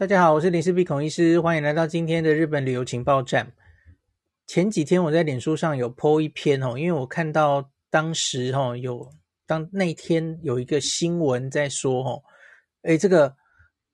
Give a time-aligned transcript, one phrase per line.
[0.00, 3.52] 大家好，我是林氏璧孔医师，欢迎来到今天的日本旅游情报站。
[4.46, 9.06] 前几天我在脸书上有 po 一篇哦，因为我看到当时哈有
[9.46, 12.22] 当那天有一个新闻在说哦，
[12.84, 13.36] 诶这个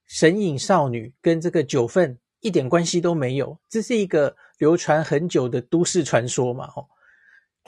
[0.06, 6.86] 神隐少女跟这个九份一点关系都没有，这是一个流传很久的都市传说嘛吼。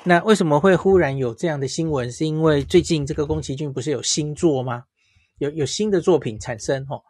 [0.05, 2.13] 那为什么会忽然有这样的新闻？
[2.13, 4.85] 是因为最近这个宫崎骏不是有新作吗？
[5.39, 7.03] 有有新的作品产生吼。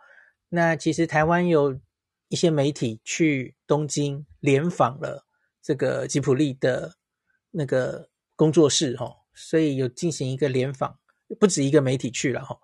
[0.49, 1.79] 那其实台湾有
[2.29, 5.27] 一些媒体去东京联访了
[5.63, 6.95] 这个吉普力的
[7.51, 10.99] 那个工作室哈，所以有进行一个联访，
[11.39, 12.59] 不止一个媒体去了哈。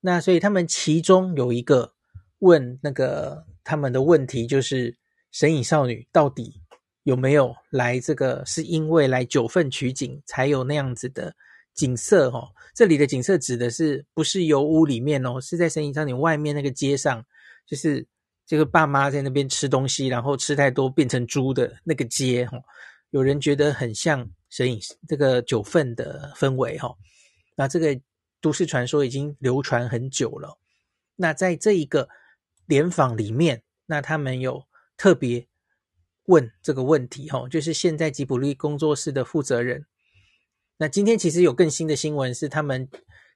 [0.00, 1.94] 那所以他们其中有一个
[2.38, 4.96] 问那个他们的问题就是
[5.32, 6.62] 神隐少女到底
[7.02, 8.44] 有没有来这个？
[8.46, 11.34] 是因为来九份取景才有那样子的
[11.74, 12.50] 景色哈？
[12.78, 15.40] 这里的景色指的是不是油屋里面哦？
[15.40, 17.26] 是在神隐少女外面那个街上。
[17.66, 18.06] 就是
[18.46, 22.56] 这个爸妈在那边吃东西，然后吃太多变成猪的那个街哈，
[23.10, 26.94] 有人觉得很像神隐这个九份的氛围哈。
[27.56, 28.00] 那这个
[28.40, 30.56] 都市传说已经流传很久了。
[31.16, 32.08] 那在这一个
[32.66, 34.62] 联访里面，那他们有
[34.96, 35.48] 特别
[36.26, 39.84] 问这个问题哈，就是现在吉卜力工作室的负责人。
[40.78, 42.88] 那今天其实有更新的新闻是，他们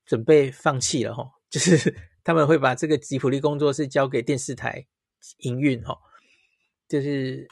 [0.06, 1.94] 准备放弃了哈，就是。
[2.24, 4.86] 他们会把这个吉普力工作室交给电视台
[5.38, 5.98] 营运，哈，
[6.86, 7.48] 就是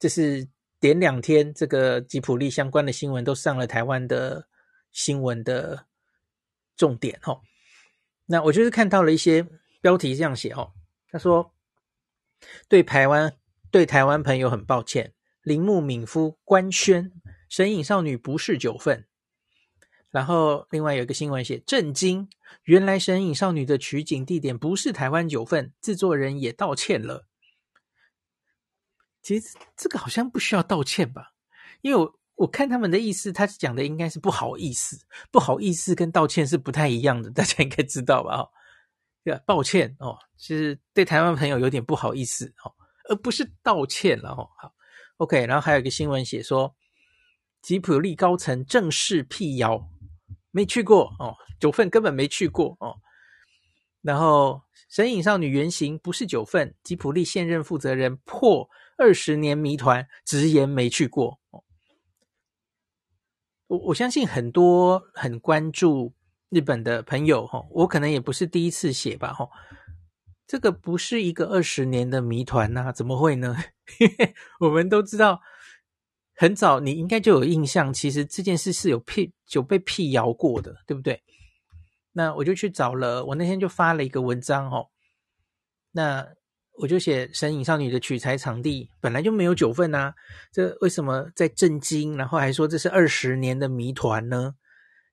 [0.00, 0.48] 就是
[0.80, 4.48] 点两天，这个吉普力相关的新闻都上了台湾的
[4.90, 5.86] 新闻的
[6.76, 7.40] 重点，哈。
[8.24, 9.46] 那我就是看到了一些
[9.80, 10.72] 标题这样写，哦，
[11.12, 11.54] 他说
[12.68, 13.36] 对台湾
[13.70, 17.12] 对台湾朋友很抱歉，铃木敏夫官宣
[17.48, 19.06] 神隐少女不是九份。
[20.10, 22.28] 然后，另外有一个新闻写震惊，
[22.64, 27.26] 原来神隐少女的取景地点不是台湾九份，制作人也道歉了。
[29.20, 31.32] 其实这个好像不需要道歉吧？
[31.82, 38.36] 因为我我看他们的意思，他讲的应该是不好意思，不好意思跟道歉是不太一样的，大家应该知道吧？
[38.36, 38.48] 哦，
[39.24, 39.42] 对吧？
[39.44, 42.72] 抱歉哦，其实对台湾朋友有点不好意思哦，
[43.10, 44.48] 而不是道歉了哦。
[44.56, 44.72] 好
[45.18, 46.74] ，OK，然后还有一个新闻写说，
[47.66, 49.88] 吉普力高层正式辟谣。
[50.52, 52.94] 没去过哦，九份根本没去过哦。
[54.02, 61.64] 然后神隐少女原型不是九份，吉普力现任负责人破二十年谜团，直言没去过哦。
[63.66, 66.14] 我我相信很多很关注
[66.50, 69.48] 日本的朋友哈，我可能也不是第一次写吧哈。
[70.46, 73.56] 这个不是一个二十年的谜团呐，怎么会呢？
[74.60, 75.40] 我们都知道。
[76.36, 81.22] 很早，你应该就有印象，其实这件事是有辟就被辟谣过的，对不对？
[82.12, 84.86] 那我就去找了，我那天就发了一个文章哦。
[85.92, 86.26] 那
[86.78, 90.14] 我就写神隐少女的取材场地本来就没有九份啊，
[90.52, 92.16] 这为什么在震惊？
[92.18, 94.54] 然后还说这是二十年的谜团呢？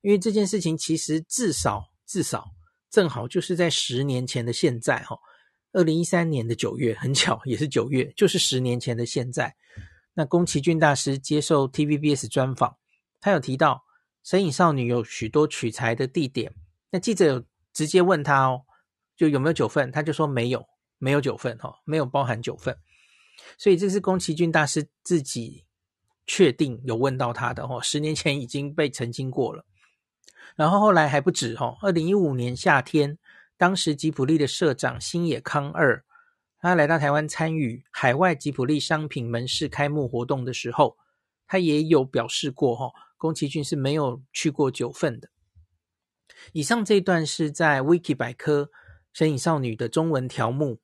[0.02, 2.46] 因为这件事情其实至少至少
[2.90, 5.18] 正好就是在十年前的现在哈，
[5.72, 9.56] 二零一三年的九月，很巧也是九月，就是十年前的现在。
[10.16, 12.78] 那宫崎骏大师接受 TVBS 专访，
[13.20, 13.84] 他有提到
[14.24, 16.54] 神隐少女有许多取材的地点。
[16.92, 17.44] 那记者有
[17.74, 18.66] 直接问他哦，
[19.16, 19.92] 就有没有九份？
[19.92, 20.68] 他就说没有，
[21.00, 22.78] 没有九份哈，没有包含九份。
[23.58, 25.66] 所以这是宫崎骏大师自己
[26.28, 29.66] 确定有问到他的哈，十年前已经被澄清过了。
[30.56, 33.18] 然后后来还不止哈，二零一五年夏天，
[33.58, 36.06] 当时吉卜力的社长星野康二。
[36.64, 40.98] 他来到台湾参与海外吉普力商品门市开幕活动的时候，
[41.46, 45.30] 他也有表示过，哈，宫崎骏是没有去过九份的。
[46.54, 48.72] 以上这一段是在 Wiki 百科
[49.12, 50.80] 神隐少女的中文条目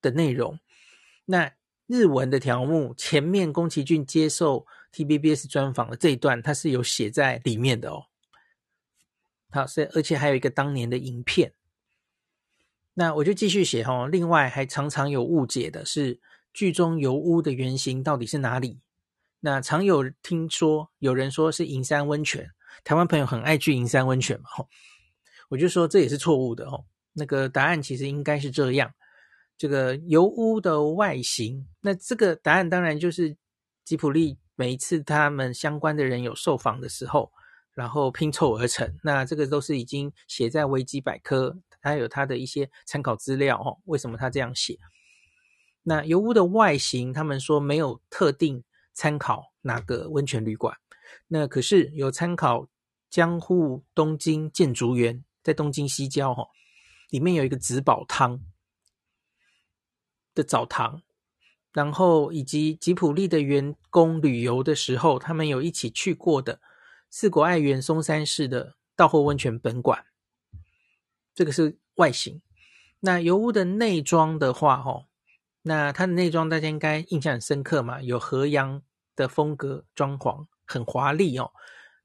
[0.00, 0.60] 的内容，
[1.24, 1.52] 那
[1.88, 8.04] 日文的条目前面宫崎骏接受 T B B S 专访的这一段，它是有写在里面的哦。
[9.50, 11.52] 好，所以而且还有一个当年的影片。
[12.94, 14.06] 那我就继续写哈。
[14.06, 16.20] 另外，还常常有误解的是，
[16.52, 18.80] 剧中油屋的原型到底是哪里？
[19.40, 22.50] 那常有听说有人说是银山温泉，
[22.84, 24.48] 台湾朋友很爱去银山温泉嘛。
[25.50, 26.84] 我就说这也是错误的哦。
[27.12, 28.92] 那个答案其实应该是这样：
[29.58, 33.36] 这个油屋的外形，那这个答案当然就是
[33.84, 37.32] 吉普力每一次他们相关的人有受访的时候，
[37.74, 38.96] 然后拼凑而成。
[39.02, 41.58] 那这个都是已经写在维基百科。
[41.84, 44.78] 他有他的一些参考资料哦，为什么他这样写？
[45.82, 50.76] 那油屋的外形，他们说没有特定参考哪个温泉旅馆，
[51.28, 52.68] 那可是有参考
[53.10, 56.48] 江户东京建筑园，在东京西郊哈，
[57.10, 58.40] 里面有一个紫宝汤。
[60.36, 61.00] 的澡堂，
[61.72, 66.60] 然后以及吉普力的员工旅游的时候，他们有一起去过的
[67.08, 70.04] 四国爱园松山市的道后温泉本馆。
[71.34, 72.40] 这个是外形。
[73.00, 75.06] 那油屋的内装的话，哦，
[75.62, 78.80] 那它的内装大家应该印象很深刻嘛，有河洋
[79.14, 81.52] 的风格装潢，很华丽哦。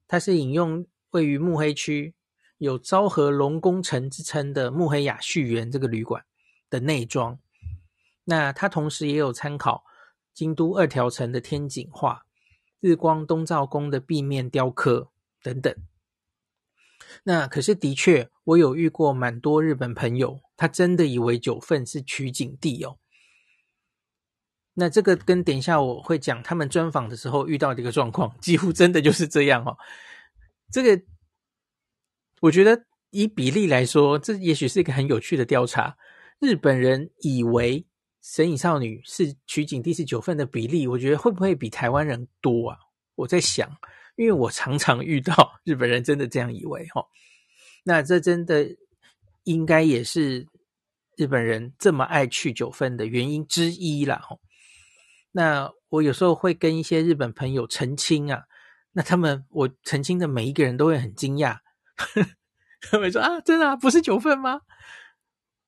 [0.07, 2.15] 它是引用位于目黑区
[2.57, 6.25] 有昭和龙宫城之称的目黑雅旭园这个旅馆
[6.69, 7.39] 的内装。
[8.25, 9.85] 那它同时也有参考
[10.33, 12.25] 京都二条城的天井画、
[12.79, 15.09] 日光东照宫的壁面雕刻
[15.41, 15.73] 等等。
[17.23, 22.97] 那可是的确，我有遇过蛮多日本朋友，他真的以为九份是取景地哦。
[24.73, 29.75] 那这个跟等一下我会讲他们专访的时候遇到的一个状况，几乎真的就是这样哦。
[30.71, 31.03] 这个
[32.41, 35.97] 我觉得以比例来说，这也许是一个很有趣的调查。
[36.39, 37.85] 日本人以为
[38.21, 42.77] 神隐少女是取景地是九份的比例，我觉得会不会比台湾人多啊？
[43.15, 43.69] 我在想。
[44.19, 47.01] 因为我常常遇到日本人真的这样以为哈，
[47.85, 48.67] 那这真的
[49.45, 50.45] 应该也是
[51.15, 54.21] 日本人这么爱去九份的原因之一啦。
[55.31, 58.43] 那我有时候会跟一些日本朋友澄清啊，
[58.91, 61.59] 那他们我澄清的每一个人都会很惊讶，
[62.91, 64.59] 他们说啊，真的啊，不是九份吗？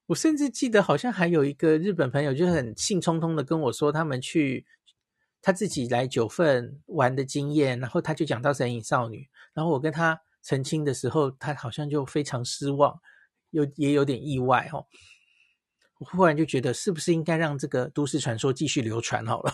[0.08, 4.66] 我甚至记得好像还有一个日本朋友就很兴冲冲的跟我说，他们去。
[5.42, 13.00] 他自己来九份玩的经验，然后他就讲到神隐少女，然后我跟他澄清的时候，他好像就非常失望，
[13.50, 14.86] 有也有点意外哦。
[15.98, 19.54] 我忽然就觉得，是不是应该让这个都市传说继续流传好了？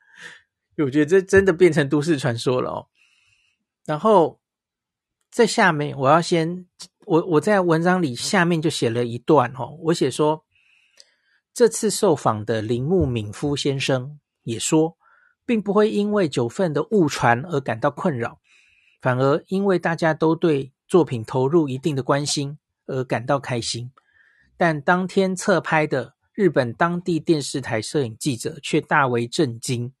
[0.84, 2.88] 我觉得这真的变成都市传说了哦。
[3.84, 4.40] 然后
[5.30, 6.66] 在下面，我要先
[7.06, 10.44] 我我在文章里下面就写了一段哦，我写说，
[11.54, 14.98] 这次受访的铃木敏夫先生也说。
[15.46, 18.40] 并不会因为九份的误传而感到困扰，
[19.00, 23.90] 反而因为大家都对作品投入一定的关心而感到开心。
[24.56, 29.92] 但当天侧拍的日本当地电视台摄影记者却大为震惊。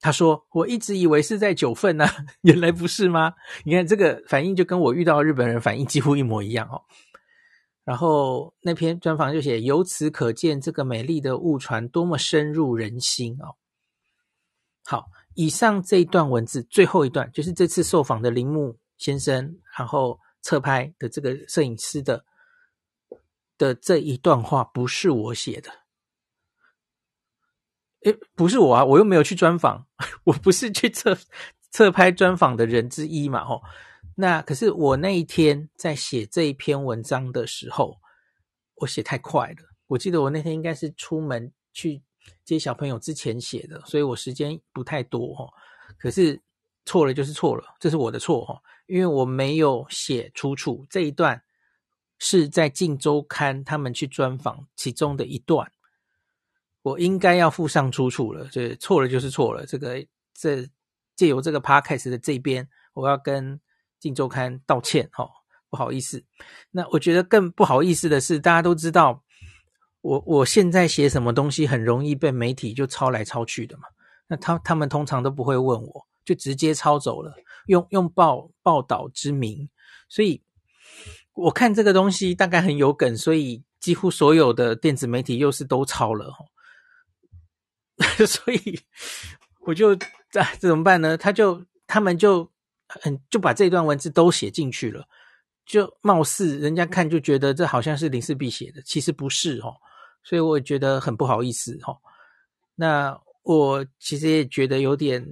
[0.00, 2.06] 他说：“我一直以为是在九份呢，
[2.42, 3.32] 原来不是吗？
[3.64, 6.82] 你看这个反应就跟我遇到日本人反应几乎一模一样哦。”
[7.84, 13.56] 然后那篇专访就写：“由此可见，这个美丽的误传多么深入人心哦。”
[14.86, 22.24] 好，以上这一段文字最后一段就是这次受访的铃木先生，然后侧拍的这个摄影师的
[23.56, 25.70] 的这一段话不是我写的，
[28.02, 29.86] 诶，不是我啊，我又没有去专访，
[30.24, 31.16] 我不是去侧
[31.70, 33.62] 侧拍专访的人之一嘛，吼。
[34.16, 37.98] 那可是我那一天在写这一篇文章的时候，
[38.74, 42.02] 我写太快了，我记得我那天应该是出门去。
[42.44, 45.48] 接小朋友之前写的，所以我时间不太多哈。
[45.98, 46.40] 可是
[46.84, 50.86] 错了就是错了，这是我的错哈，因为我没有写出处。
[50.90, 51.42] 这一段
[52.18, 55.70] 是在《镜周刊》他们去专访其中的一段，
[56.82, 58.46] 我应该要附上出处了。
[58.52, 59.64] 这错了就是错了。
[59.66, 60.04] 这个
[60.34, 60.68] 这
[61.16, 63.56] 借由这个 podcast 的这边，我要跟
[63.98, 65.28] 《镜周刊》道歉哈，
[65.70, 66.22] 不好意思。
[66.70, 69.23] 那我觉得更不好意思的是，大家都知道。
[70.04, 73.84] 我我现在写什么东西很容易被媒体就抄来抄去的嘛，
[74.26, 77.32] 那他他们通常都不会问我，就直接抄走了，
[77.68, 79.66] 用用报报道之名，
[80.10, 80.42] 所以
[81.32, 86.30] 我看这个东西大概很有梗，所以几乎所有的电子媒体又是都抄了，
[88.28, 88.78] 所以
[89.60, 89.96] 我就
[90.30, 91.16] 这、怎么办呢？
[91.16, 92.52] 他就他们就
[92.88, 95.08] 很就把这段文字都写进去了，
[95.64, 99.74] 就貌似人家看就觉得这好像是林氏璧写的，其实不是哦。
[100.24, 101.98] 所以我觉得很不好意思哈，
[102.76, 105.22] 那我其实也觉得有点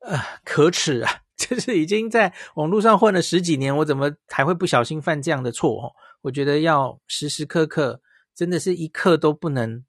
[0.00, 5.90] 呃可耻啊， 就是已经在网络上混了十几年，我怎么还会不小心犯这样的错哈？
[6.20, 8.02] 我觉得要时时刻刻，
[8.34, 9.82] 真的是一刻都不能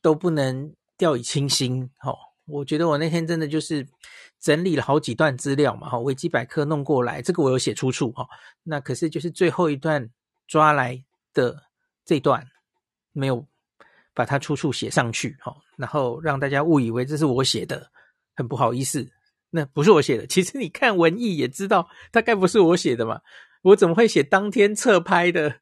[0.00, 2.14] 都不能掉以轻心哈。
[2.46, 3.86] 我觉得我那天真的就是
[4.40, 8.26] 整理了好几段资料嘛哈，维基百科弄过来，这个我有写出处哈。
[8.62, 10.08] 那可是就是最后一段
[10.46, 11.67] 抓来的。
[12.08, 12.42] 这段
[13.12, 13.46] 没有
[14.14, 17.90] 把它出处写上去，哈，然后让大家误以为这是我写的，
[18.34, 19.12] 很不好意思，
[19.50, 20.26] 那不是我写的。
[20.26, 23.20] 其实你看文艺也知道，大概不是我写的嘛。
[23.60, 25.60] 我怎么会写当天侧拍的？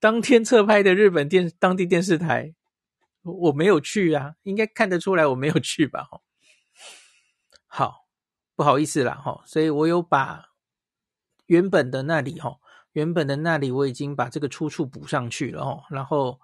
[0.00, 2.54] 当天侧拍的日本电当地电视台，
[3.20, 6.04] 我没有去啊，应该看得出来我没有去吧？
[6.04, 6.20] 哈，
[7.66, 8.06] 好，
[8.56, 10.46] 不好意思啦，哈，所以我有把
[11.44, 12.58] 原本的那里，哈。
[12.92, 16.40] 原本的那里我已经把这个出处补上去了哦，然后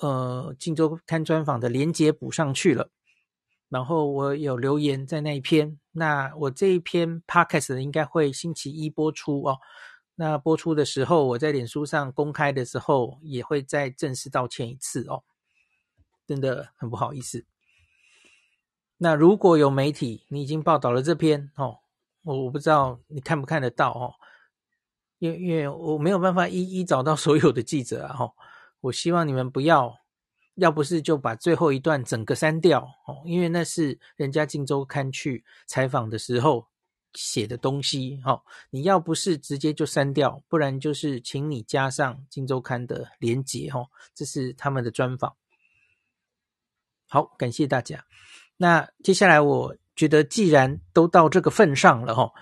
[0.00, 2.90] 呃《镜周刊》专访的连接补上去了，
[3.68, 5.78] 然后我有留言在那一篇。
[5.92, 9.58] 那我这一篇 Podcast 应该会星期一播出哦。
[10.14, 15.24] 那播出的时候，我在脸书上公开的时候，也会再正式道歉一次哦。
[16.26, 17.44] 真的很不好意思。
[18.98, 21.78] 那如果有媒体你已经报道了这篇哦，
[22.22, 24.14] 我我不知道你看不看得到哦，
[25.18, 28.32] 因为因为我没有办法一一找到所有的记者啊哈。
[28.80, 29.96] 我希望你们不要，
[30.54, 36.68] 要不是就把最后一段整个删掉哦，因为那是人家《镜周刊》去采访的时候
[37.14, 38.42] 写的东西哈。
[38.70, 45.34] 你要不是直接就删掉，不然就是请你加上《镜周刊》的连结哈，这是他们的专访。
[47.08, 48.04] 好，感谢大家。
[48.56, 52.32] 那接下来，我觉得既然都到这个份上了哈，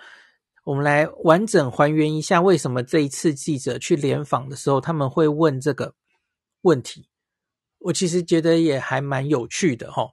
[0.65, 5.95] 我们来完整还原一下为什么这一次记者去联访的时候，他们会问这个
[6.63, 7.09] 问题。
[7.79, 10.09] 我其实觉得也还蛮有趣的哈。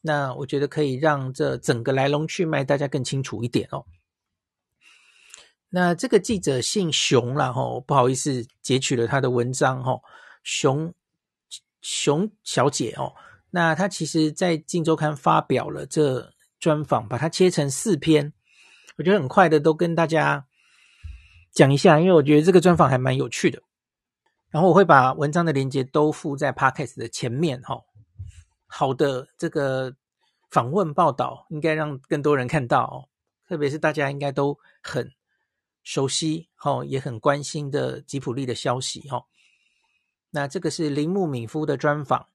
[0.00, 3.84] 那我觉得可以让这整个来龙去脉大家更清楚一点哦。
[5.68, 10.00] 那这个记者姓熊啦哈，不好意思截取了他的文章哈，
[10.42, 10.92] 熊
[11.82, 13.14] 熊小姐哦。
[13.50, 18.32] 那他其实，在《镜周刊》发表了这专访，把它切成四篇，
[18.96, 20.46] 我觉得很快的都跟大家
[21.52, 23.62] 讲一下，因为我觉得这个专访还蛮有趣的。
[24.50, 27.80] 然后我会把文章的链接都附在 Podcast 的前面哈。
[28.66, 29.94] 好的，这个
[30.50, 32.96] 访问报道应该让更多人看到哦，
[33.48, 35.10] 特别是大家应该都很
[35.82, 39.24] 熟悉哈，也很关心的吉普力的消息哈。
[40.30, 42.26] 那这个是铃木敏夫的专访。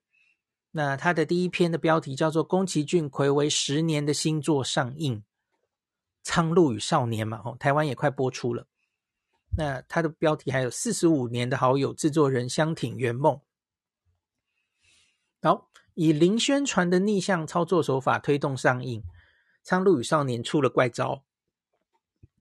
[0.71, 5.15] 那他的第一篇的标题叫做《宫崎骏睽违十年的新作上映》，
[6.27, 8.67] 《苍鹭与少年》嘛，哦，台湾也快播出了。
[9.57, 13.39] 那他的标题还有四十五年的好友制作人相挺圆梦。
[15.41, 19.01] 好，以零宣传的逆向操作手法推动上映，
[19.63, 21.24] 《苍鹭与少年》出了怪招，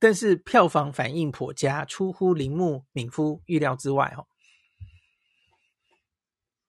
[0.01, 4.27] 但是票房反应颇佳，出乎铃木敏夫预料之外，哦。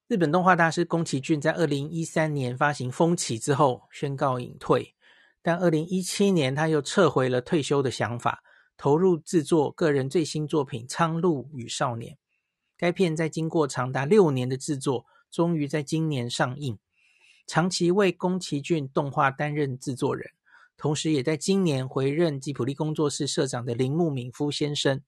[0.07, 4.93] 日本动画大师宫崎骏在二零一三年发行《风起》之后宣告隐退，
[5.47, 8.43] 但二零一七年他又撤回了退休的想法，
[8.75, 12.15] 投入制作个人最新作品《苍鹭与少年》。
[12.75, 16.77] 该片在经过长达六年的制作，终于在今年上映。
[17.47, 20.31] 长期为宫崎骏动画担任制作人，
[20.75, 25.01] 同时也在今年回任吉卜力工作室社长的铃木敏夫先生，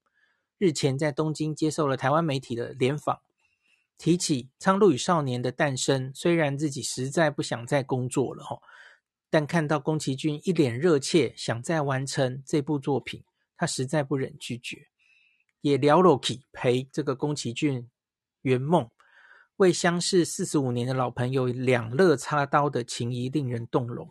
[0.57, 3.19] 日前在东京接受了台湾媒体的联访。
[3.97, 8.57] 提起《苍鹭与少年》的诞生，虽然自己实在不想再工作了哈，
[9.29, 13.23] 但看到宫崎骏一脸热切想再完成这部作品，
[13.55, 14.87] 他实在不忍拒绝，
[15.61, 17.89] 也聊了起陪这个宫崎骏
[18.41, 18.89] 圆梦，
[19.57, 24.09] 为相识四十五年的老朋友两肋插刀的情谊令人动容。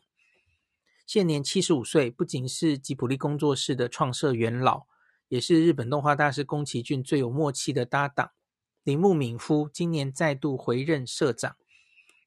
[1.06, 4.86] 现年七十五岁，不仅是吉卜力工作室的创设元老，
[5.28, 8.32] 也是日本动画大师宫崎骏最有默契的搭档。
[8.84, 11.56] 铃木敏夫今年再度回任社长，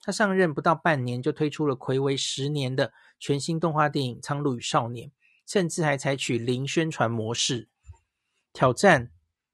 [0.01, 5.09] 他上任不到半年就推出了睽违十年的全新动画电影《苍鹭与少年》，
[5.45, 7.69] 甚至还采取零宣传模式，
[8.51, 9.11] 挑战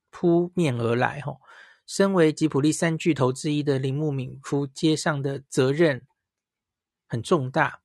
[0.10, 1.20] 扑面而来。
[1.20, 1.42] 吼，
[1.86, 6.08] 身为吉卜力三巨头之一的铃木敏夫接上的责任
[7.08, 7.82] 很重大。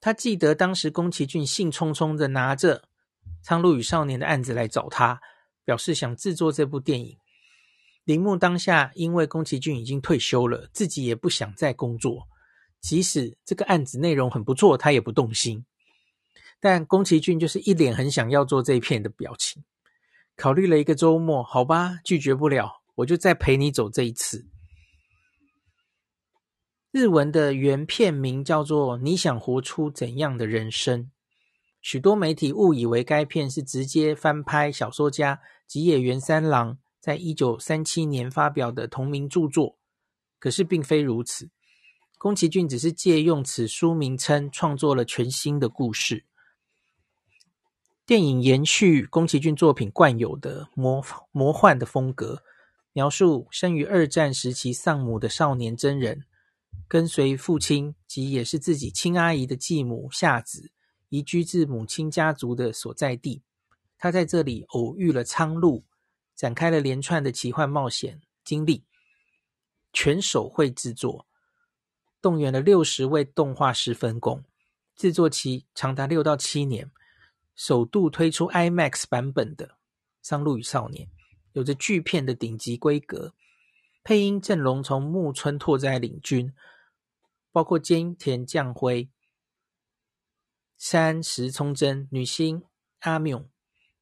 [0.00, 2.78] 他记得当时宫崎骏兴冲冲的拿着
[3.42, 5.20] 《苍鹭与少年》的案子来找他，
[5.64, 7.18] 表示想制作这部电影。
[8.08, 12.26] 铃木当下因为宫崎骏已经退休了，自己也不想再工作，
[12.80, 15.66] 即使这个案子内容很不错，他也不动心。
[16.58, 19.62] 但宫崎骏就是一脸很想要做这一片的表情。
[20.36, 24.46] 考虑了一个周末，好吧，拒绝不了，我就再陪你走这一次。
[26.90, 31.02] 日文的原片名叫做《你想活出怎样的人生》，
[31.82, 36.78] 许多媒体误以为该片是直接翻拍小说家吉野源三郎。
[37.00, 39.76] 在一九三七年发表的同名著作，
[40.38, 41.48] 可是并非如此。
[42.18, 46.24] 宫崎骏只是借用此书名称，创作了全新的故事。
[48.04, 52.42] 电影延续宫崎骏作品惯有的魔魔幻的风格，
[52.92, 56.24] 描述生于二战时期丧母的少年真人，
[56.88, 60.72] 跟随父亲及也是自己亲阿姨的继母夏子，
[61.10, 63.42] 移居至母亲家族的所在地。
[63.96, 65.84] 他在这里偶遇了苍鹭。
[66.38, 68.84] 展开了连串的奇幻冒险经历，
[69.92, 71.26] 全手绘制作，
[72.22, 74.44] 动员了六十位动画师分工，
[74.94, 76.92] 制作期长达六到七年，
[77.56, 79.66] 首度推出 IMAX 版本的
[80.22, 81.08] 《苍鹭与少年》，
[81.54, 83.34] 有着巨片的顶级规格，
[84.04, 86.54] 配音阵容从木村拓哉领军，
[87.50, 89.10] 包括菅田将晖、
[90.76, 92.62] 山石聪真、女星
[93.00, 93.50] 阿缪、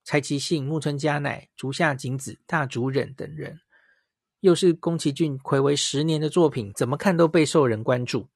[0.07, 3.59] 柴崎幸、木村佳乃、竹下景子、大竹忍等人。
[4.39, 8.29] 又是宫崎骏睽违十年的作品，怎么看都备受人关注。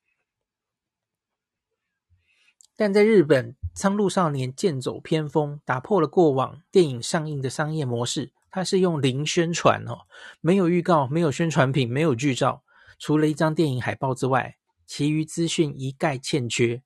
[2.75, 8.33] 但在日本，《苍鹭少年》剑走偏锋，打破了过往电影上映的商业模式。
[8.51, 10.09] 它是用零宣传哦，
[10.41, 12.65] 没有预告，没有宣传品，没有剧照，
[12.99, 14.57] 除了一张电影海报之外，
[14.89, 16.83] 其余资讯一概欠缺。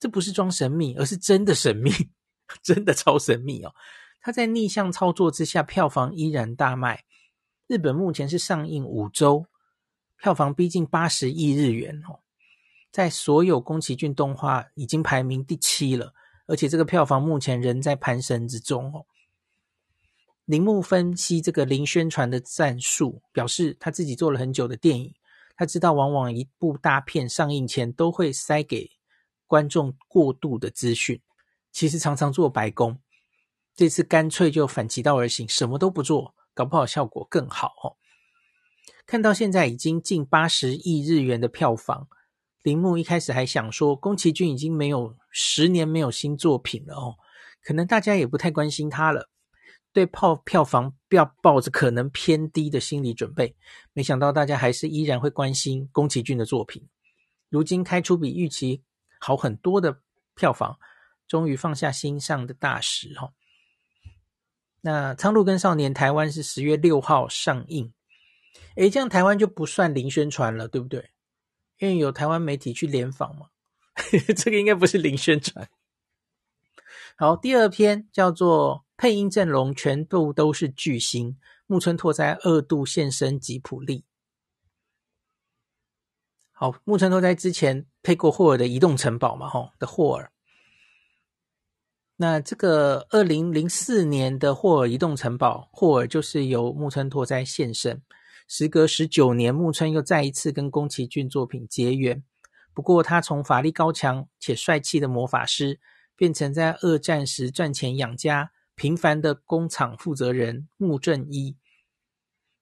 [0.00, 1.92] 这不是装神秘，而是真的神秘，
[2.64, 3.72] 真的超神秘哦。
[4.20, 7.04] 它在逆向操作之下，票房依然大卖。
[7.66, 9.46] 日本目前是上映五周，
[10.20, 12.20] 票房逼近八十亿日元哦。
[12.90, 16.14] 在所有宫崎骏动画已经排名第七了，
[16.46, 19.04] 而且这个票房目前仍在攀升之中哦。
[20.46, 25.14] 铃木分析这个零宣传的战术，表示他自己做了很久的电影，
[25.54, 28.90] 他知道往往一部大片上映前都会塞给
[29.46, 31.20] 观众过度的资讯，
[31.70, 32.98] 其实常常做白工。
[33.78, 37.94] 这次干脆就反其道而行，什么都不做，搞不好效果更好哦。
[39.06, 42.08] 看到现在已经近八十亿日元的票房。
[42.64, 47.14] 铃木一开始还想说，宫崎骏已经没有十年没有新作品了哦，
[47.62, 49.30] 可能大家也不太关心他了，
[49.92, 53.54] 对票票房要抱着可能偏低的心理准备。
[53.92, 56.84] 没想到大家还是依然会关心宫崎骏的作品。
[57.48, 58.82] 如今开出比预期
[59.20, 60.00] 好很多的
[60.34, 60.76] 票房，
[61.28, 63.32] 终于放下心上的大石哈。
[64.80, 67.92] 那《苍鹭跟少年》台湾是十月六号上映，
[68.76, 71.10] 诶，这样台湾就不算零宣传了，对不对？
[71.78, 73.48] 因为有台湾媒体去联访嘛，
[74.36, 75.68] 这个应该不是零宣传。
[77.16, 84.04] 好，第二篇叫做配音阵容全部都是巨星，木村拓哉二度现身吉卜力。
[86.52, 90.32] 好，木村拓哉之前配过霍尔的《移动城堡》嘛，吼的霍尔。
[92.20, 98.02] 那这个二零零四年的霍尔移动城堡，霍尔就是由木村拓哉现身。
[98.48, 102.24] 时隔十九年，木村又再一次跟宫崎骏作品结缘。
[102.74, 105.78] 不过，他从法力高强且帅气的魔法师，
[106.16, 111.56] 变成在二战时赚钱养家、平凡的工厂负责人木正一，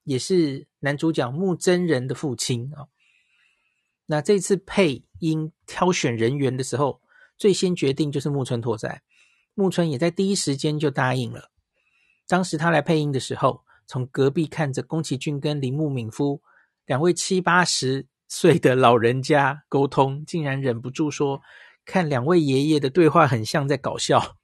[0.03, 2.89] 也是男主角木真人的父亲啊。
[4.05, 7.01] 那这次配音挑选人员的时候，
[7.39, 9.01] 最先决定就是木村拓哉。
[9.57, 11.49] 木村也在第一时间就答应了。
[12.27, 16.39] 当时他来配音的时候，从隔壁看着宫崎骏跟铃木敏夫
[16.85, 21.41] 两位七八十岁的老人家沟通，竟然忍不住说
[21.85, 24.35] ：“看两位爷爷的对话很像在搞笑。”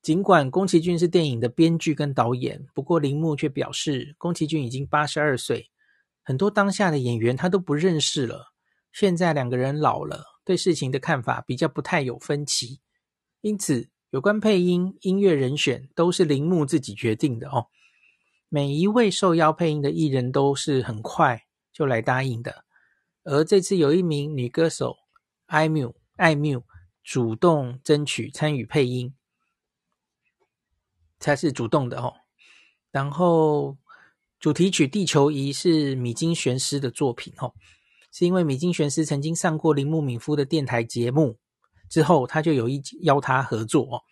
[0.00, 5.68] 尽管宫崎骏是电影的编剧跟导演，不过铃木却表示，宫崎骏已经八十二岁，
[6.22, 8.52] 很多当下的演员他都不认识了。
[8.92, 12.78] 现在两个人老了，对事情的看法比较不太有分歧，
[13.46, 17.68] 因此有关配音音乐人选都是铃木自己决定的哦。
[18.48, 22.64] 每一位受邀配音的艺人都是很快就来答应的，
[23.22, 24.96] 而这次有一名女歌手
[25.46, 26.64] 艾缪艾缪
[27.04, 29.14] 主动争取参与配音，
[31.20, 32.14] 才是主动的哦。
[32.90, 33.78] 然后
[34.40, 37.54] 主题曲《地球仪》是米津玄师的作品哦，
[38.10, 41.38] 是因为米津玄师曾经上过铃木敏夫的电台节目，
[41.88, 44.02] 之后他就有意邀他合作哦。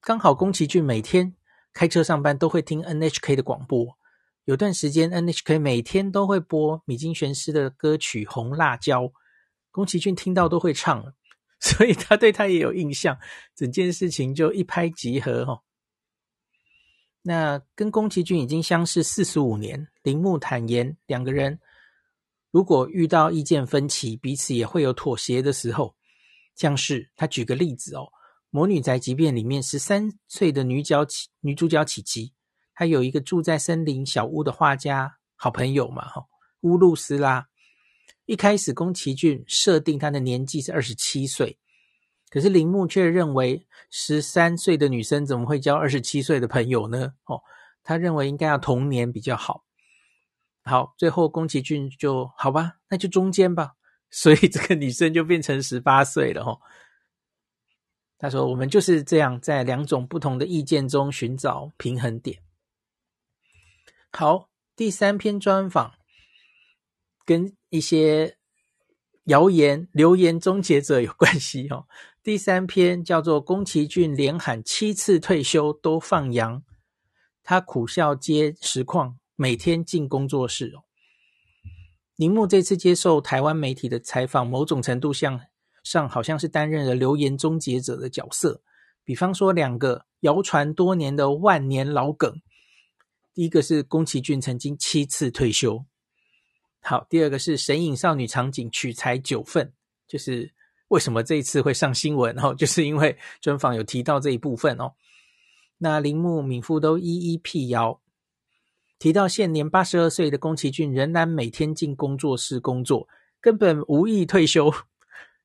[0.00, 1.34] 刚好宫崎骏每天。
[1.74, 3.96] 开车上班都会听 NHK 的广播，
[4.44, 9.04] 有段时间 NHK 每天都会播米津玄师的歌曲《红辣椒》，
[9.70, 11.02] 宫崎骏听到都会唱，
[11.60, 13.18] 所以他对他也有印象，
[13.56, 15.62] 整件事情就一拍即合哦。
[17.22, 21.58] 那跟宫崎骏已经相识四十五年，铃木坦言，两个人
[22.50, 25.96] 如果遇到意见分歧，彼此也会有妥协的时候，
[26.54, 28.00] 像是他举个例子哦。
[28.50, 32.34] 《魔女宅急便》里面十三岁的女角起女主角琪琪，
[32.74, 36.26] 她有一个住在森林小屋的画家好朋友嘛，哈
[36.60, 37.48] 乌露斯拉。
[38.26, 41.58] 一开始宫崎骏设定她的年纪是二十七岁，
[42.28, 47.14] 可是铃木却认为十三岁的女生怎么会交二十七岁的朋友呢？
[47.24, 47.40] 哦，
[47.82, 49.64] 他认为应该要同年比较好。
[50.62, 53.72] 好，最后宫崎骏就好吧，那就中间吧，
[54.12, 56.60] 所以这个女生就变成十八岁了，哈。
[58.18, 62.40] 他说：“我们就是这样，在两种不同的意见中寻找平衡点。”
[64.12, 65.94] 好，第三篇专访
[67.24, 68.36] 跟一些
[69.24, 71.88] 谣言、流言终结者有关系哦。
[72.22, 76.62] 第三篇叫做“宫崎骏连喊七次退休都放羊”，
[77.42, 80.84] 他苦笑接实况，每天进工作室哦。
[82.16, 85.40] 铃木这次接受台湾媒体的采访，某种程度上
[85.82, 88.62] 上好像是担任了流言终结者的角色。
[89.02, 92.40] 比方说，两个谣传多年的万年老梗，
[93.34, 95.84] 第一个是宫崎骏曾经七次退休。
[96.80, 99.72] 好，第二个是神隐少女场景取材九份，
[100.06, 100.52] 就是
[100.88, 104.92] 为什么这一次会上新闻哦，就是因为专访有提到这一部分哦。
[105.78, 108.01] 那铃木敏夫都一一辟谣。
[109.02, 113.08] 提到现年八十二岁的宫崎骏仍然每天进工作室工作，
[113.40, 114.72] 根本无意退休。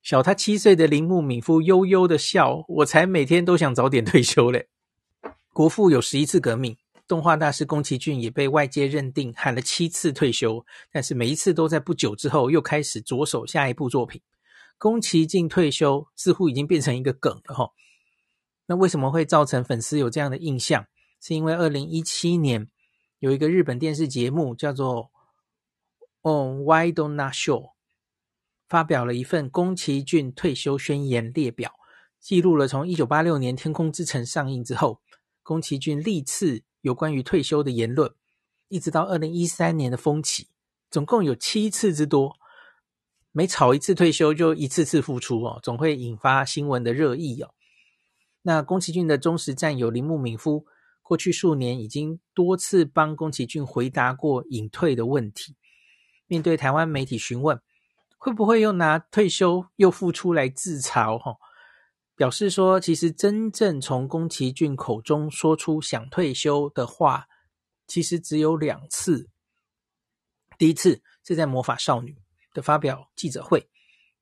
[0.04, 4.68] 小他七岁的铃木敏夫悠悠的笑：“我才每天都想早点退休嘞。”
[5.54, 14.22] 国父有十一次革命，动画大师宫崎骏也被外界认定喊了七次退休，但是每一次都在不久之后又开始着手下一部作品。
[14.78, 17.72] 宫崎骏退休似乎已经变成一个梗了哈。
[18.68, 20.86] 那为什么会造成粉丝有这样的印象？
[21.20, 22.70] 是因为二零一七年。
[23.20, 25.10] 有一个日本电视节目叫做
[26.30, 27.62] 《On Why Don't Not Show》，
[28.68, 31.74] 发表了一份宫崎骏退休宣言列表，
[32.20, 35.02] 记录了从一九八六年《天空之城》上映之后，
[35.42, 38.14] 宫崎骏历次有关于退休的言论，
[38.68, 40.50] 一直到二零一三年的风起，
[40.92, 42.38] 总共有七次之多。
[43.32, 47.50] 每吵一次退休，就一次次复出哦，总会引发新闻的热议哦。
[48.44, 50.68] 那宫崎骏的忠实战友铃木敏夫。
[51.08, 55.56] 过去数年已经多次帮宫崎骏回答过隐退的问题。
[56.26, 57.62] 面对台湾媒体询问，
[58.18, 61.18] 会不会又拿退休又复出来自嘲？
[61.18, 61.38] 哈，
[62.18, 67.28] 表示说，其实真正从宫崎骏口中说出想退休的话，
[67.88, 69.30] 其实只有两次。
[70.58, 72.12] 第一次是在《魔法少女》
[72.54, 73.70] 的发表记者会，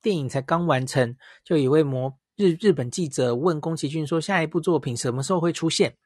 [0.04, 5.98] 电影才刚完成，就一位魔日日本记者问宫崎骏说：“下一部作品什么时候会出现？”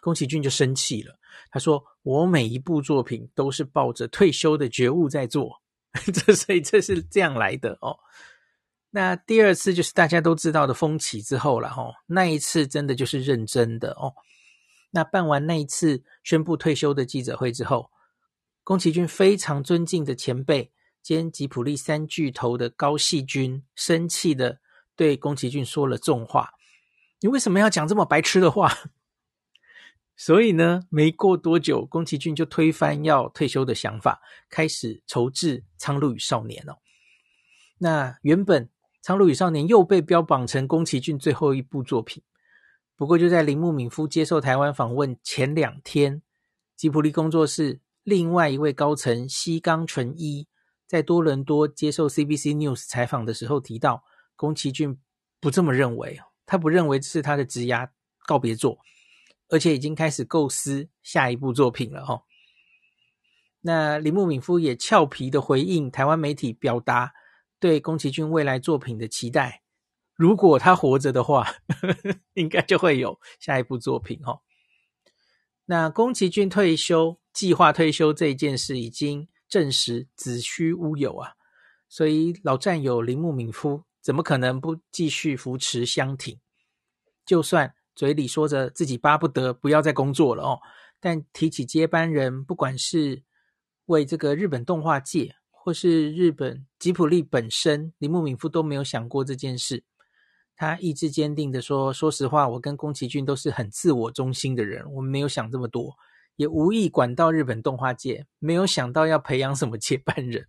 [0.00, 1.18] 宫崎骏就生气了，
[1.50, 5.60] 他说：“我每一部作品都是抱着退休的觉悟在做，
[6.12, 7.98] 这所以这是这样来的哦。”
[8.92, 14.12] 那第二次就是大家都知道的风起之后了哦，那一次真的就是认真的哦。
[14.90, 17.90] 那办完那一次宣布退休的记者会之后，
[18.64, 24.58] 宫崎骏非常尊敬的前辈兼吉卜力三巨头的高咲君生气的
[24.96, 26.50] 对宫崎骏说了重话
[27.20, 28.76] ：“你为什么要讲这么白痴的话？”
[30.22, 36.76] 所以呢，没过多久，宫崎骏就推翻要退休的想法，开始筹制《苍鹭与少年》哦。
[37.78, 38.66] 那原本
[39.00, 42.22] 《苍鹭与少年》又被标榜成宫崎骏最后一部作品，
[42.96, 46.20] 不过就在铃木敏夫接受台湾访问前两天，
[46.76, 50.46] 吉卜力工作室另外一位高层西冈纯一
[50.86, 54.04] 在多伦多接受 CBC News 采访的时候提到，
[54.36, 54.98] 宫崎骏
[55.40, 57.88] 不这么认为，他不认为这是他的职涯
[58.26, 58.78] 告别作。
[59.50, 62.22] 而且已经开始构思下一部作品了哈。
[63.60, 67.12] 那铃木敏夫也俏皮的回应台湾媒体，表达
[67.58, 69.62] 对宫崎骏未来作品的期待。
[70.14, 71.46] 如果他活着的话，
[72.34, 74.40] 应该就会有下一部作品哈。
[75.66, 81.32] 那宫崎骏退休，计划退休这一件事已经证实子虚乌有啊，
[81.88, 86.38] 所以老战友铃木敏夫怎么可能不继续扶持相挺？
[87.26, 87.74] 就算。
[88.00, 90.58] 嘴里说着自己巴不得不要再工作了哦，
[90.98, 93.22] 但提起接班人，不管是
[93.84, 99.84] 为这个日本动画界，或是日本吉卜力本身，铃木敏夫都没有想过这件事。
[100.56, 105.94] 他意志坚定的说：“说实话，我跟宫崎骏都是很自我中心的人，我们没有想这么多，
[106.36, 110.46] 也无意管到日本动画界，没有想到要培养什么接班人。”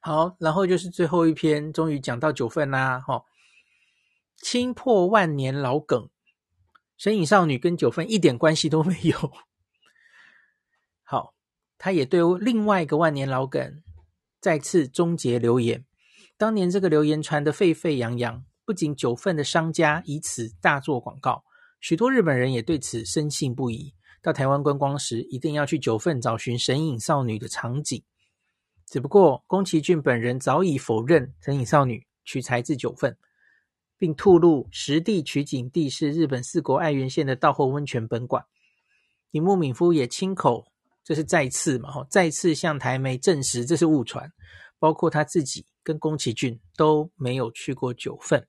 [0.00, 3.22] 好，然后就是最后一篇，终于讲到九份啦，哈。
[4.40, 6.08] 轻破万年老梗，
[6.96, 9.32] 神隐少女跟九份一点关系都没有。
[11.02, 11.34] 好，
[11.78, 13.82] 他也对另外一个万年老梗
[14.40, 15.84] 再次终结留言。
[16.38, 21.44] 当年这个留言传得沸沸扬扬，不仅九份的商家以此大做广告，
[21.78, 23.94] 许多日本人也对此深信不疑。
[24.22, 28.02] 到台湾观光时，一定要去九份找寻神隐少女的场景。
[28.86, 33.16] 只不过宫崎骏本人早已否认神隐少女取材自九份。
[34.00, 38.42] 并吐露实地取景地是日本四国爱媛县的稻后温泉本馆。
[39.30, 40.64] 铃木敏夫也亲口，
[41.04, 44.32] 这是再次嘛，再次向台媒证实这是误传，
[44.78, 48.48] 包括他自己跟宫崎骏都没有去过九份。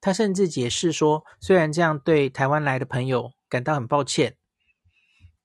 [0.00, 4.36] 他甚至解释说，虽然这样对台湾来的朋友感到很抱歉，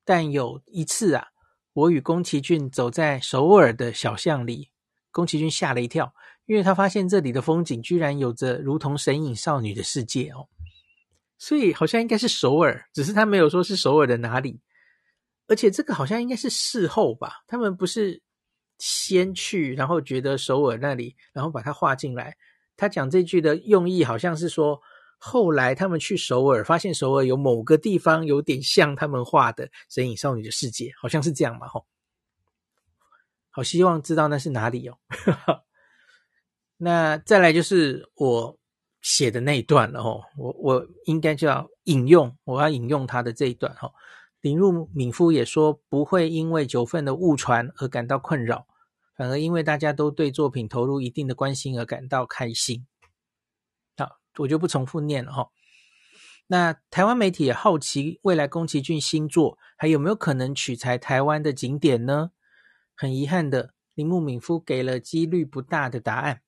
[0.06, 1.30] 但有一次啊，
[1.74, 4.70] 我与宫崎骏走在首尔的小巷里，
[5.10, 6.14] 宫崎骏吓了一跳。
[6.50, 10.50] 因为他发现这里的风景居然有着如同神隐少女的世界哦，
[11.38, 14.60] 所以好像应该是首尔，只是他没有说是首尔的哪里。
[15.46, 18.20] 而且这个好像应该是事后吧，他们不是
[18.80, 22.36] 先去，然后觉得首尔那里，然后把它画进来。
[22.76, 24.82] 他讲这句的用意好像是说，
[25.20, 31.86] 后来他们去首尔，发现首尔有某个地方有点像他们画的《神隐少女的世界》，好像是这样嘛，吼。
[33.52, 34.98] 好希望知道那是哪里哦。
[36.82, 38.58] 那再来就是我
[39.02, 43.92] 写的那一段了哦，我我应该就要引用，我要引用他的这一段哈。
[44.40, 48.66] 铃木敏夫也说，不会因为九份的误传而感到困扰，
[49.18, 52.88] 反而因为大家都对作品投入一定的关心而感到开心。
[53.98, 55.50] 好，我就不重复念了哈。
[56.48, 62.32] 那台湾媒体也好奇，未来宫崎骏新作还有没有可能取材台湾的景点呢？
[62.96, 66.42] 很遗憾的，铃木敏夫给了几率不大的答案。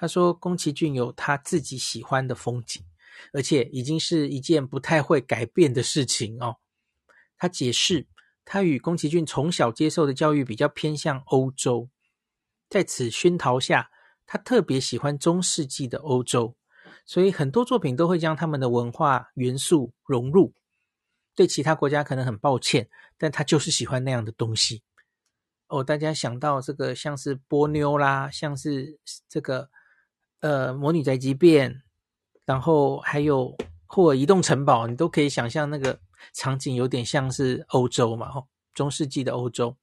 [0.00, 2.80] 他说，宫崎骏有他自己喜欢的风景，
[3.32, 6.58] 而且已经是一件不太会改变的事情哦。
[7.36, 8.06] 他解释，
[8.44, 11.88] 他与宫崎骏从小接受的教育比较偏向欧洲，
[12.68, 13.90] 在此熏陶下，
[14.24, 16.56] 他特别喜欢中世纪的欧洲，
[17.04, 20.54] 所以很多作品都会将他们的文化元素融入。
[21.34, 24.84] 对其他国家可能很抱歉，但他就是喜欢那样的东西。
[25.66, 29.68] 哦，大家想到这个像是波妞啦，像是这个
[30.40, 31.82] 呃魔女宅急便，
[32.44, 36.00] 然后还有霍尔移动城堡，你都可以想象那个。
[36.32, 39.76] 场景有点像是欧洲嘛，吼，中世纪的欧洲。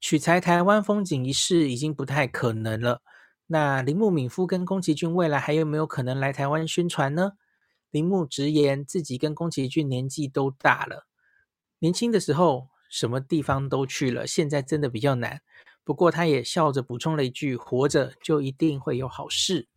[0.00, 3.02] 取材台湾风景一事已经不太可能了。
[3.48, 7.32] 那铃木敏夫跟宫崎骏未来还有没有可能来台湾宣传呢？
[7.90, 11.08] 铃木直言自己跟宫崎骏年纪都大了，
[11.80, 15.42] 年轻的时候什么地方都去了，现在真的比较难。
[15.84, 19.68] 不过他也笑着补充了一句：“活着就一定会有好事。”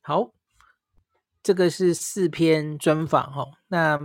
[0.00, 0.32] 好。
[1.42, 4.00] 这个是四篇专访哦，那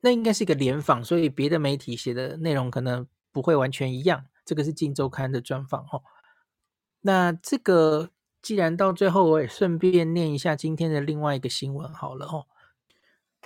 [0.00, 4.26] 那应该是一个联访，所以别的媒体写的内容可能不会完全一样。
[4.44, 6.02] 这个是《镜周刊》的专访哦，
[7.02, 8.10] 那这个
[8.42, 12.46] 既然到最后，我也顺便念一下今天的另外一个新闻好了哦。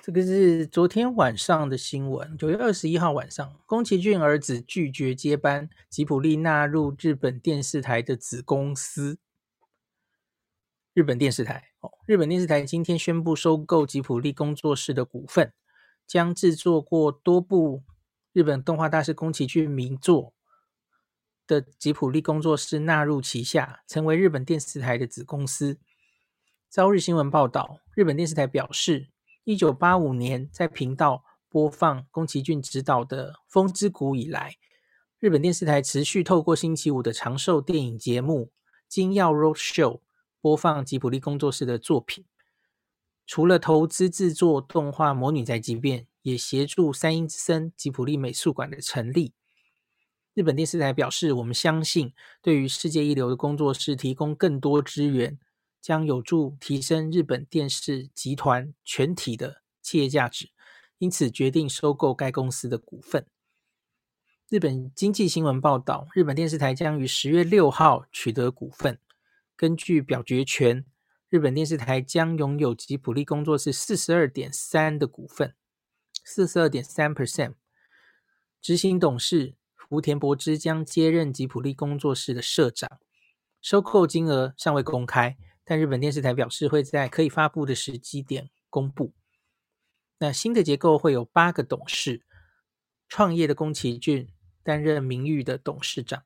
[0.03, 9.19] 这个是昨天晚上的新闻，九月二十一号晚上，宫崎骏儿子拒绝接班，吉卜力纳入日本电视台的子公司。
[10.95, 15.53] 日本电视台哦，日本电视台今天宣布收购吉卜力工作室的股份，
[16.07, 17.83] 将制作过多部
[18.33, 20.33] 日本动画大师宫崎骏名作
[21.47, 25.79] 的吉卜力工作室纳入旗下，成为日本电视台的子公司。
[26.71, 29.11] 朝日新闻报道，日本电视台表示，
[29.45, 34.57] 一九八五年在频道播放宫崎骏执导的《风之谷》以来，
[35.19, 38.47] 日本电视台持续透过星期五的长寿电影节目
[38.89, 39.97] 《金曜 Road Show》。
[40.43, 42.25] 播放吉卜力工作室的作品，
[43.27, 49.35] 除了投资制作动画《魔女宅急便》，也协助三鹰之森吉卜力美术馆的成立。
[50.33, 55.39] 日本电视台表示：“我们相信，对于世界一流的工作室提供更多资源，
[55.81, 60.51] 将有助提升日本电视集团全体的企业价值，
[60.99, 63.27] 因此决定收购该公司的股份。”
[64.51, 68.99] 日本经济新闻报道，日本电视台将于十月六号取得股份。
[69.55, 70.85] 根据表决权，
[71.29, 75.55] 日本电视台将拥有吉普力工作室四十二点三的股份，
[76.25, 77.55] 四十二点三 percent。
[78.61, 82.99] 执行董事福田博之将接任吉普力工作室的社长。
[83.63, 85.37] 收购金额尚未公开，
[85.71, 89.13] 但日本电视台表示会在可以发布的时机点公布。
[90.19, 92.25] 那新的结构会有八个董事，
[93.09, 94.33] 创业的宫崎骏
[94.65, 96.25] 担任名誉的董事长，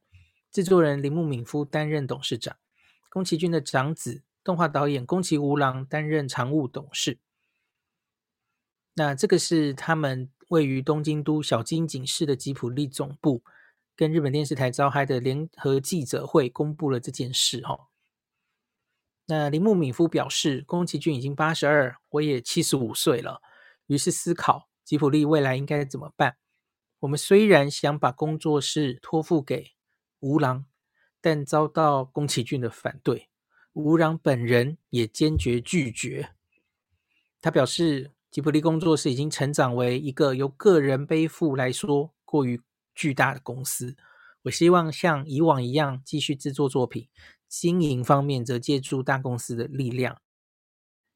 [0.50, 2.56] 制作人铃木敏夫担任董事长。
[3.10, 7.18] 宫崎骏的长子，动画导演宫崎吾郎担任常务董事。
[8.94, 13.42] 那这个是他们位于东京都小金井市的吉卜力总部，
[13.94, 17.60] 跟日本电视台召开的联合记者会，公布了这件事。
[17.60, 17.90] 哈，
[19.26, 23.40] 那铃木敏夫表示，宫崎骏已经八十二，我也七十五岁了，
[23.86, 26.36] 于是思考吉卜力未来应该怎么办。
[27.00, 29.72] 我们虽然想把工作室托付给
[30.20, 30.66] 吴郎。
[31.26, 33.30] 但遭到宫崎骏的反对，
[33.72, 36.34] 吴郎本人也坚决拒绝。
[37.40, 42.60] 他表示，吉卜力工作室已经成长为一个由个人背负来说过于
[42.94, 43.96] 巨大的公司。
[44.42, 47.08] 我希望像以往一样继续制作作品，
[47.60, 50.20] 经营方面则借助大公司的力量。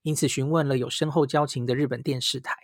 [0.03, 2.55] 因此，询问了有深厚交情的日本电视台。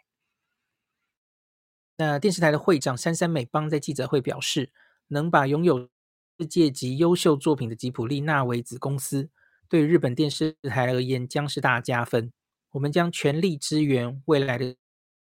[1.96, 4.72] 那电视台的会长杉山美邦在记者会表示，
[5.08, 5.90] 能把拥有
[6.38, 9.28] 世界级优秀作品的吉卜力纳为子公司，
[9.68, 12.32] 对日本电视台而言将是大加分。
[12.70, 14.76] 我们将全力支援未来的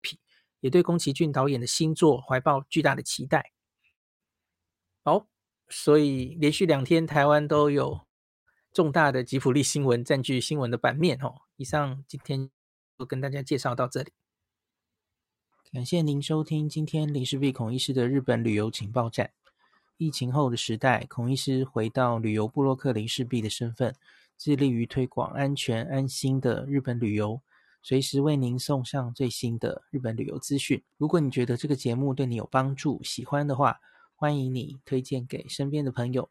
[0.00, 0.18] 品，
[0.60, 3.52] 也对宫崎骏导演的新作怀抱巨大的期待。
[5.04, 5.28] 好，
[5.68, 8.07] 所以连续两天台湾都有
[8.72, 11.34] 重大的吉普力新闻占据新闻的版面哦。
[11.56, 12.50] 以上今天
[12.98, 14.12] 就跟大家介绍到这里，
[15.72, 19.30] 感谢您收听今天林氏璧孔医师的日本旅游情报站。
[19.96, 23.92] 疫情后的时代，孔医师回到旅游部落客林氏璧的身份，
[24.36, 27.40] 致力于推广安全安心的日本旅游，
[27.82, 30.80] 随时为您送上最新的日本旅游资讯。
[30.98, 33.80] 如果你觉得这个节目对你有帮助，喜欢的话，
[34.14, 36.30] 欢迎你推荐给身边的朋友，